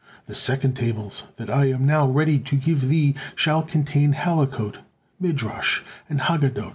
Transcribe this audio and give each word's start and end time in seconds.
The 0.25 0.33
second 0.33 0.75
tables 0.77 1.25
that 1.37 1.51
I 1.51 1.65
am 1.65 1.85
now 1.85 2.07
ready 2.09 2.39
to 2.39 2.55
give 2.55 2.87
thee, 2.89 3.13
shall 3.35 3.61
contain 3.61 4.13
Halakot, 4.15 4.79
Midrash, 5.19 5.81
and 6.09 6.21
Haggadot." 6.21 6.69